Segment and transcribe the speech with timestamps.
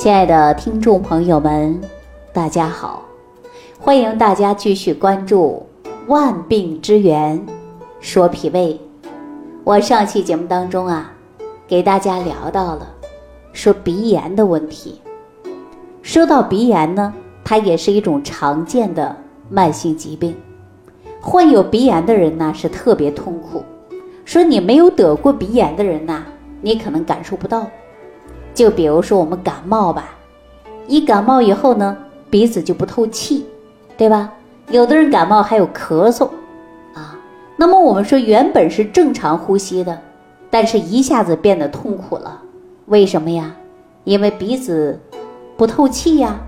[0.00, 1.78] 亲爱的听众朋友们，
[2.32, 3.02] 大家好，
[3.78, 5.66] 欢迎大家继续关注
[6.06, 7.38] 《万病之源
[8.00, 8.80] 说脾胃》。
[9.62, 11.12] 我上期节目当中啊，
[11.68, 12.88] 给大家聊到了
[13.52, 14.98] 说鼻炎的问题。
[16.00, 17.12] 说到鼻炎呢，
[17.44, 19.14] 它也是一种常见的
[19.50, 20.34] 慢性疾病。
[21.20, 23.62] 患有鼻炎的人呢，是特别痛苦。
[24.24, 26.24] 说你没有得过鼻炎的人呐，
[26.62, 27.66] 你可能感受不到。
[28.60, 30.10] 就比如说我们感冒吧，
[30.86, 31.96] 一感冒以后呢，
[32.28, 33.46] 鼻子就不透气，
[33.96, 34.30] 对吧？
[34.70, 36.26] 有的人感冒还有咳嗽，
[36.92, 37.18] 啊，
[37.56, 39.98] 那么我们说原本是正常呼吸的，
[40.50, 42.42] 但是一下子变得痛苦了，
[42.84, 43.50] 为什么呀？
[44.04, 45.00] 因为鼻子
[45.56, 46.38] 不透气呀，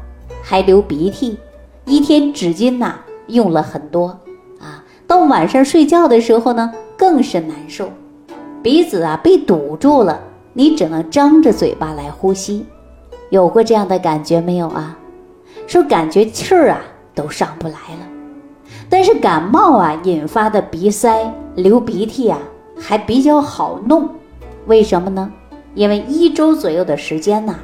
[0.42, 1.38] 还流鼻涕，
[1.86, 2.96] 一天纸巾呐
[3.28, 4.08] 用了很多，
[4.60, 6.70] 啊，到晚上睡觉的时候呢。
[6.94, 7.88] 更是难受，
[8.62, 10.20] 鼻子啊被堵住了，
[10.52, 12.66] 你只能张着嘴巴来呼吸。
[13.30, 14.96] 有过这样的感觉没有啊？
[15.66, 16.80] 说感觉气儿啊
[17.14, 18.06] 都上不来了。
[18.88, 22.38] 但是感冒啊引发的鼻塞、流鼻涕啊
[22.78, 24.08] 还比较好弄，
[24.66, 25.32] 为什么呢？
[25.74, 27.54] 因为一周左右的时间呢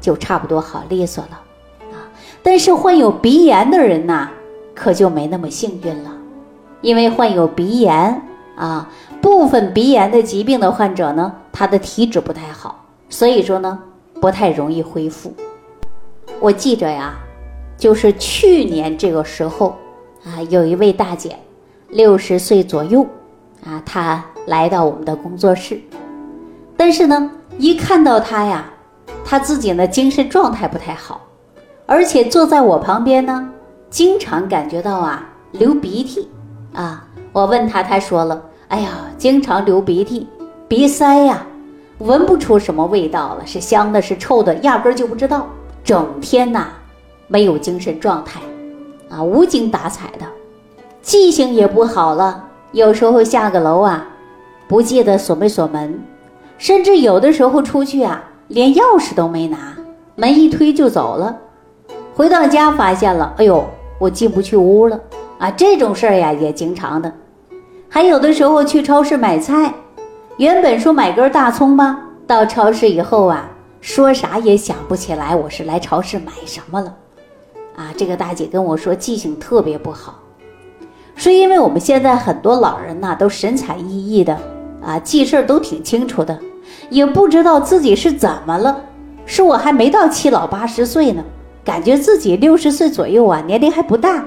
[0.00, 1.40] 就差不多好利索了
[1.92, 2.10] 啊。
[2.42, 4.28] 但是患有鼻炎的人呐
[4.74, 6.10] 可就没那么幸运了，
[6.80, 8.22] 因为患有鼻炎。
[8.54, 8.90] 啊，
[9.22, 13.78] 部分鼻炎的疾病的患者呢，他的体质不太好，所以说呢，
[14.20, 15.32] 不太容易恢复。
[16.40, 17.14] 我记着呀，
[17.76, 19.76] 就是去年这个时候
[20.24, 21.36] 啊，有一位大姐，
[21.90, 23.06] 六十岁左右，
[23.64, 25.80] 啊，她来到我们的工作室，
[26.76, 28.64] 但是呢，一看到她呀，
[29.24, 31.20] 她自己呢精神状态不太好，
[31.86, 33.48] 而且坐在我旁边呢，
[33.90, 36.28] 经常感觉到啊流鼻涕，
[36.72, 37.06] 啊。
[37.34, 40.28] 我问他，他说了：“哎呀，经常流鼻涕，
[40.72, 41.44] 鼻塞呀，
[41.98, 45.46] 闻不出什么味道了，是香的，是臭的，压根儿就不知道。
[45.84, 46.68] 整天呐，
[47.28, 48.40] 没有精神状态，
[49.10, 50.24] 啊，无精打采的，
[51.02, 52.42] 记性也不好了。
[52.72, 54.08] 有时候下个楼啊，
[54.66, 56.02] 不记得锁没锁门，
[56.56, 59.76] 甚至有的时候出去啊，连钥匙都没拿，
[60.16, 61.36] 门一推就走了。
[62.14, 63.62] 回到家发现了，哎呦，
[63.98, 64.98] 我进不去屋了
[65.36, 65.50] 啊！
[65.50, 67.12] 这种事儿呀，也经常的。”
[67.90, 69.74] 还有的时候去超市买菜，
[70.38, 73.48] 原本说买根大葱吧，到超市以后啊，
[73.80, 76.94] 说啥也想不起来我是来超市买什么了，
[77.76, 80.18] 啊，这个大姐跟我说记性特别不好，
[81.14, 84.36] 是因为我们现在很多老人呐都神采奕奕的
[84.82, 86.38] 啊，记事儿都挺清楚的，
[86.88, 88.80] 也不知道自己是怎么了，
[89.26, 91.22] 是我还没到七老八十岁呢，
[91.62, 94.24] 感觉自己六十岁左右啊，年龄还不大，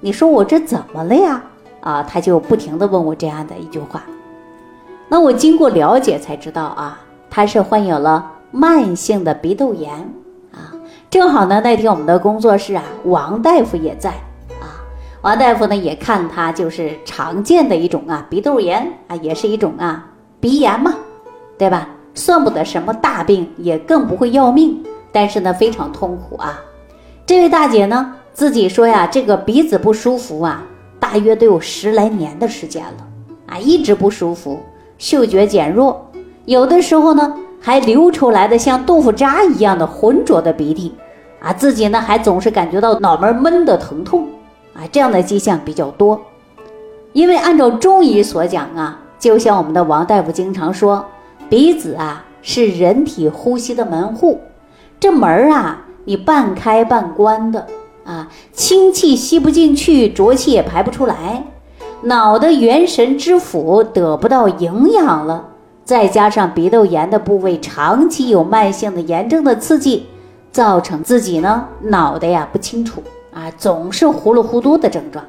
[0.00, 1.42] 你说我这怎么了呀？
[1.80, 4.04] 啊，他就不停的问我这样的一句话，
[5.08, 9.92] 那我经过了解才知道啊，他是患有了慢性的鼻窦炎
[10.52, 10.72] 啊。
[11.10, 14.10] 正好呢，那天我们的工作室啊，王大夫也在
[14.60, 14.68] 啊。
[15.22, 20.06] 王大夫呢也看他就是常见的一种啊鼻窦炎啊，也是一种啊
[20.40, 20.94] 鼻炎嘛，
[21.56, 21.88] 对吧？
[22.14, 26.60] 算不得什么大病，也更不会要命，但是呢非常痛苦啊。
[27.24, 30.62] 这位大姐呢自己说呀，这个鼻子不舒服啊。
[31.00, 33.06] 大约都有十来年的时间了，
[33.46, 34.60] 啊，一直不舒服，
[34.98, 36.10] 嗅觉减弱，
[36.44, 40.92] 有的时候呢还流出来的像豆腐渣一样的浑浊的鼻涕，
[41.40, 44.26] 啊，自己呢还总是感觉到脑门闷的疼痛，
[44.74, 46.20] 啊，这样的迹象比较多。
[47.12, 51.06] 因为按照中医所讲啊，就像我们的王大夫经常说，
[51.48, 54.40] 鼻子啊是人体呼吸的门户，
[55.00, 57.66] 这门啊你半开半关的。
[58.04, 61.44] 啊，清气吸不进去，浊气也排不出来，
[62.02, 65.44] 脑的元神之府得不到营养了，
[65.84, 70.06] 再加上鼻窦炎的部位长期有慢性的炎症的刺激，
[70.52, 75.24] 造成自己呢脑袋呀不清楚啊，总是糊里糊涂的症状。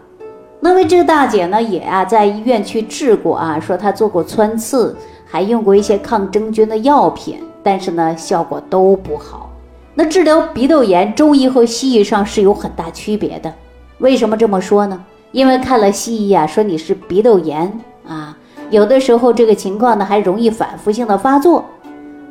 [0.60, 9.50] 那么这个大姐呢也啊在医院去治过啊，说她做过穿刺，还用过一些抗真菌的药品，但是呢效果都不好。
[9.96, 13.52] 那治疗鼻窦炎，中医和西医上是有很大区别的。
[13.98, 15.04] 为什么这么说呢？
[15.32, 17.72] 因为看了西医啊，说你是鼻窦炎
[18.08, 18.36] 啊，
[18.70, 21.64] 有的时候这个情况呢还容易反复性的发作。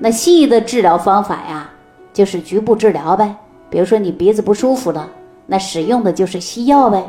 [0.01, 1.71] 那西医的治疗方法呀，
[2.13, 3.35] 就是局部治疗呗。
[3.71, 5.09] 比如说你鼻子不舒服了，
[5.47, 7.05] 那使用的就是西药呗。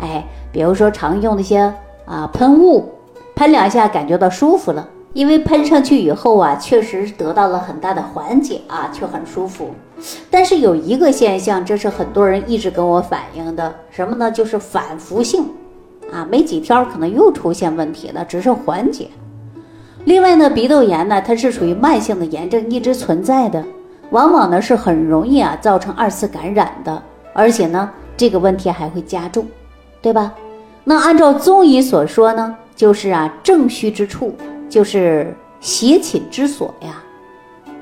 [0.00, 1.72] 哎，比如说常用那些
[2.04, 2.92] 啊喷雾，
[3.34, 4.88] 喷两下感觉到舒服了。
[5.18, 9.70] 因为喷上去以后啊，确实得到了很大的缓解啊，却很舒服。
[10.30, 14.30] 但是有一个现象，这是很多人一直跟我反映的，什么呢？
[14.30, 15.44] 就是反复性，
[16.12, 19.08] 啊，没几天可能又出现问题了，只是缓解。
[20.04, 23.64] 另外呢，鼻窦炎呢，它是属于慢性的炎症，一直存在的。
[24.10, 29.44] 往往呢是很容易啊造成二次感染的，而且呢这个问题还会加重，
[30.00, 30.32] 对吧？
[30.84, 34.32] 那按照中医所说呢，就是啊正虚之处
[34.68, 37.02] 就是邪寝之所呀。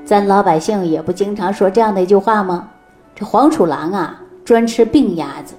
[0.04, 2.68] 咱老百姓也不经常说这样的一句话吗？
[3.14, 5.54] 这黄鼠狼啊专吃病鸭子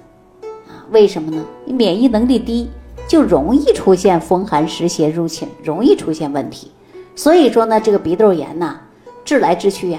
[0.68, 1.44] 啊，为什么呢？
[1.64, 2.70] 你免疫能力低，
[3.06, 6.70] 就容易出现风寒湿邪入侵，容易出现问题。
[7.14, 8.76] 所以说呢，这个鼻窦炎呐，
[9.24, 9.98] 治来治去呀。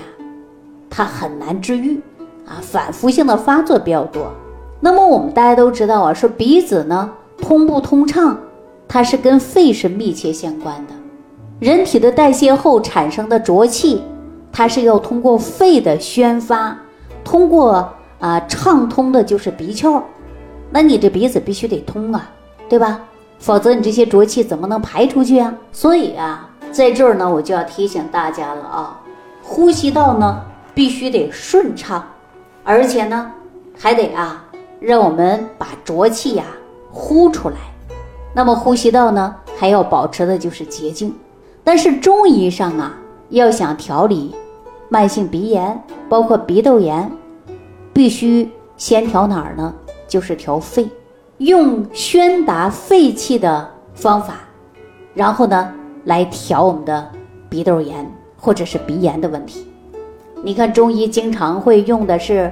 [0.89, 2.01] 它很难治愈
[2.47, 4.31] 啊，反复性的发作比较多。
[4.79, 8.35] 那么我们大家都知道啊，说鼻子呢通不通畅，
[8.87, 10.93] 它是跟肺是密切相关的。
[11.59, 14.01] 人体的代谢后产生的浊气，
[14.51, 16.77] 它是要通过肺的宣发，
[17.23, 20.01] 通过啊畅通的就是鼻窍。
[20.71, 22.29] 那你这鼻子必须得通啊，
[22.69, 23.01] 对吧？
[23.39, 25.53] 否则你这些浊气怎么能排出去啊？
[25.71, 29.00] 所以啊，在这儿呢，我就要提醒大家了啊，
[29.44, 30.44] 呼吸道呢。
[30.71, 32.01] 必须得顺畅，
[32.63, 33.29] 而且呢，
[33.77, 34.45] 还得啊，
[34.79, 36.45] 让我们把浊气呀
[36.89, 37.55] 呼出来。
[38.33, 41.13] 那么呼吸道呢，还要保持的就是洁净。
[41.63, 42.95] 但是中医上啊，
[43.29, 44.33] 要想调理
[44.89, 47.11] 慢性鼻炎，包括鼻窦炎，
[47.94, 49.73] 必须先调哪儿呢？
[50.07, 50.89] 就是调肺，
[51.38, 54.35] 用宣达肺气的方法，
[55.13, 55.71] 然后呢，
[56.06, 57.11] 来调我们的
[57.47, 59.67] 鼻窦炎或者是鼻炎的问题。
[60.41, 62.51] 你看中医经常会用的是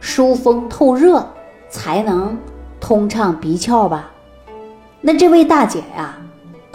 [0.00, 1.24] 疏风透热，
[1.68, 2.36] 才能
[2.80, 4.10] 通畅鼻窍吧？
[5.00, 6.18] 那这位大姐呀，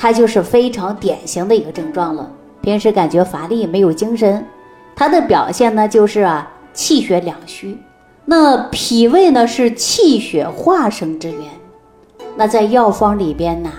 [0.02, 2.28] 它就是非常典型的一个症状了。
[2.60, 4.44] 平时感觉乏力、没有精神，
[4.96, 7.78] 它的表现呢就是啊气血两虚。
[8.26, 11.42] 那脾胃呢是气血化生之源，
[12.36, 13.70] 那在药方里边呢，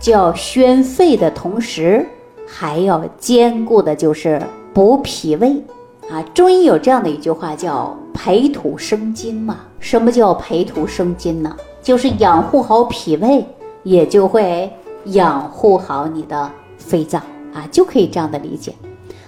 [0.00, 2.06] 叫宣肺的同时，
[2.46, 4.40] 还要兼顾的就是
[4.72, 5.62] 补脾胃。
[6.10, 9.58] 啊，中医有这样的一句话叫“培土生金”嘛。
[9.78, 11.54] 什么叫培土生金呢？
[11.82, 13.44] 就是养护好脾胃，
[13.82, 14.72] 也就会
[15.06, 17.22] 养护好你的肺脏
[17.54, 18.74] 啊，就可以这样的理解。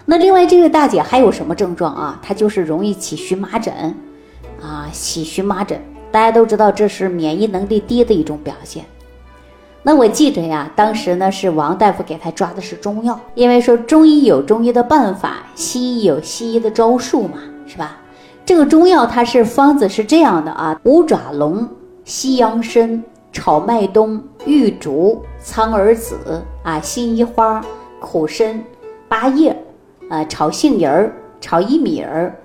[0.04, 2.19] 那另外这位大姐还有什么症状啊？
[2.22, 3.72] 她就是容易起荨麻疹
[4.62, 5.80] 啊，起荨麻疹，
[6.10, 8.84] 大家都知道这是免疫能力低的一种表现。
[9.82, 17.98] 那我记着呀，当时呢是王大夫给她抓的是中药，因为说中医有中医的办法，西医有西医的招数嘛，是吧？
[18.44, 21.69] 这个中药它是方子是这样的啊：五爪龙、
[22.04, 27.64] 西洋参、炒麦冬、玉竹、苍耳子啊、辛夷花、
[27.98, 28.62] 苦参、
[29.08, 29.56] 八叶，
[30.10, 32.36] 呃，炒杏仁儿、炒薏米儿，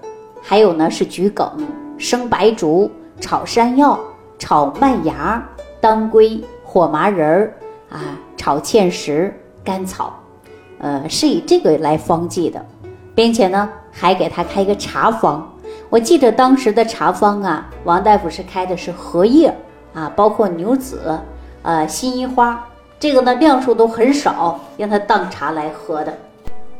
[0.42, 1.68] 还有呢是桔梗、
[1.98, 2.90] 生白术、
[3.20, 4.00] 炒山药、
[4.40, 5.46] 炒麦芽、
[5.82, 6.42] 当归。
[6.64, 7.54] 火麻仁儿
[7.90, 10.18] 啊，炒芡实、甘草，
[10.80, 12.66] 呃，是以这个来方剂的，
[13.14, 15.54] 并且呢，还给他开一个茶方。
[15.90, 19.54] 我记得当时的茶方啊，王大夫是开的是荷叶
[19.94, 21.20] 啊，包括牛子、
[21.64, 22.66] 呃，辛夷花，
[23.04, 26.14] 这个呢量数都很少，让他当茶来喝的。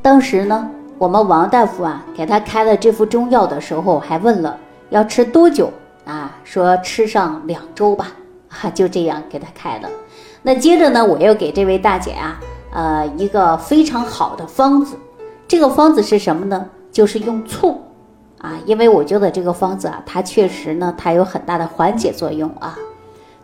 [0.02, 0.66] 当时呢，
[0.98, 4.58] 我们王大夫啊给他开了这副中药的时候，还问了
[4.90, 5.70] 要吃多久
[6.06, 8.14] 啊，说吃上两周吧。
[8.48, 9.90] 哈，就这样给他开了。
[10.42, 12.40] 那接着呢，我又给这位大姐啊，
[12.72, 14.96] 呃，一个非常好的方子。
[15.46, 16.66] 这个方子是什么呢？
[16.90, 17.82] 就是用醋
[18.40, 22.80] 啊，因为我觉得这个方子啊，它确实呢，它有很大的缓解作用啊。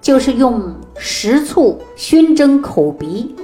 [0.02, 3.36] 就是用食醋熏蒸口鼻。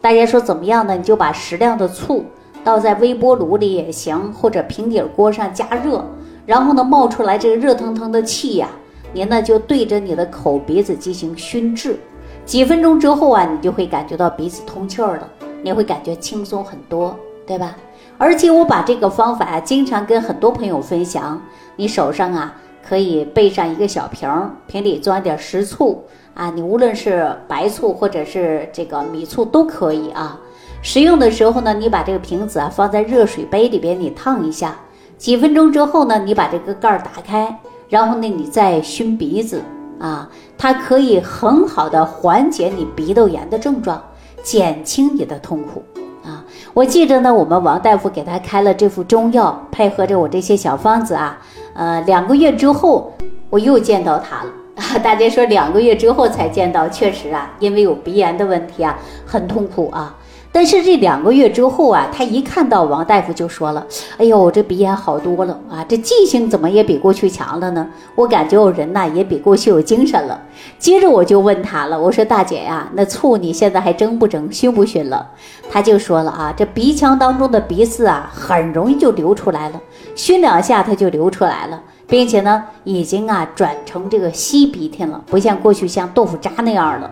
[0.00, 0.96] 大家说怎么样呢？
[0.96, 2.24] 你就把适量的醋
[2.62, 6.04] 倒在微波炉里也行，或者平底锅上加热，
[6.44, 8.68] 然后呢，冒出来这个热腾腾的气呀。
[9.12, 11.98] 您呢就对着你的口鼻子进行熏制，
[12.44, 15.28] 几分钟之后啊，你就会感觉到鼻子通气儿了，
[15.62, 17.76] 你会感觉轻松很多，对吧？
[18.18, 21.40] 而且我把这个方法啊，经常跟很多朋友分享。
[21.76, 22.54] 你手上啊
[22.86, 30.38] 可以备上一个小瓶儿，瓶里装点食醋啊，你无论是白醋或者是这个米醋都可以啊。
[30.82, 34.76] 使用的时候呢，你把这个瓶子啊放在热水杯里边，你烫一下，
[35.16, 37.58] 几分钟之后呢，你把这个盖儿打开。
[37.88, 39.62] 然后呢，你再熏鼻子
[39.98, 44.02] 啊，它可以很好的缓解你鼻窦炎的症状，
[44.42, 45.82] 减轻你的痛苦
[46.24, 46.44] 啊。
[46.72, 51.38] 我记着呢，我们王大夫给他开了这副中药，配合着我这些小方子啊，
[51.74, 53.12] 呃，两个月之后
[53.50, 54.50] 我又见到他了。
[55.04, 60.16] 大家说两个月之后才见到，确实啊，因为有鼻炎的问题啊，很痛苦啊。
[60.54, 63.84] 但是这两个月之后啊，他一看到王大夫就说了
[64.16, 67.84] ：“哎呦，这鼻炎好多了啊，这记性怎么也比过去强了呢？
[68.14, 70.40] 我感觉我人呐也比过去有精神了。”
[70.78, 75.28] 接着我就问他了，我说：“大姐呀，那醋你现在还蒸不蒸，熏不熏了？”
[75.68, 79.80] 他就说了啊，这鼻腔当中的鼻丝啊，很容易就流出来了，
[80.14, 87.10] 熏两下它就流出来了，并且呢，已经啊转成这个稀鼻涕了，不像过去像豆腐渣那样了。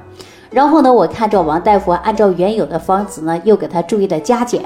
[0.52, 4.62] 然后呢，我看着王大夫按照原有的方子呢，又给他注意的加减，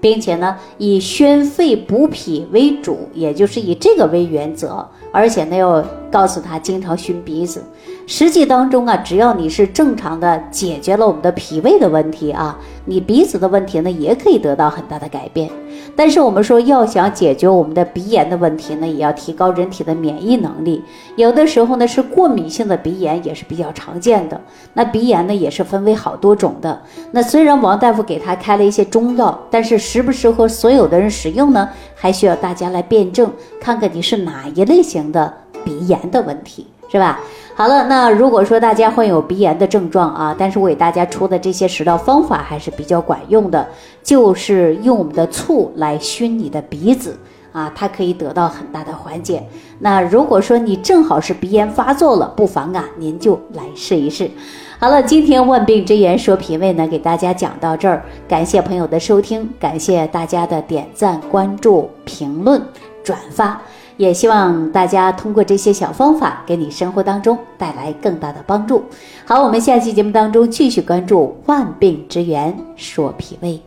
[0.00, 7.64] 并且呢，以宣肺补脾为主，也就是以这个为原则，而且呢，又告诉他经常熏鼻子。
[8.06, 15.50] 实际当中啊，只要你是正常的解决了我们的脾胃的问题啊，你鼻子的问题呢也可以得到很大的改变。
[15.96, 20.84] 但是我们说要想解决我们的鼻炎的问题呢，也要提高人体的免疫能力。
[21.16, 24.38] 有的时候呢是过敏性的鼻炎也是比较常见的。
[24.74, 26.82] 那鼻炎呢也是分为好多种的。
[27.10, 31.68] 那虽然王大夫给他开了一些中药，但是适不适合所有的人使用呢，
[32.06, 33.28] 还需要大家来辩证，
[33.60, 35.34] 看看你是哪一类型的
[35.64, 37.18] 鼻炎的问题，是吧？
[37.56, 43.66] 好了，那如果说大家患有鼻炎的症状啊，但是我给大家出的这些食疗方法还是比较管用的，
[44.04, 47.18] 就是用我们的醋来熏你的鼻子
[47.50, 49.42] 啊，它可以得到很大的缓解。
[49.80, 54.30] 那如果说你正好是鼻炎发作了，不妨啊，您就来试一试。
[54.78, 62.60] 好了，今天万病之源说脾胃呢，给大家讲到这儿，感谢朋友的收听，感谢大家的点赞、关注、评论、
[63.02, 63.60] 转发。
[63.96, 68.84] 也希望大家通过这些小方法，给你生活当中带来更大的帮助。
[69.24, 73.58] 好，我们下期节目当中继续关注万病之源，说脾胃。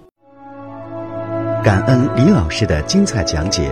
[1.64, 3.72] 感恩李老师的精彩讲解。